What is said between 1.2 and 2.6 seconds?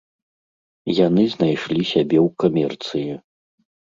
знайшлі сябе ў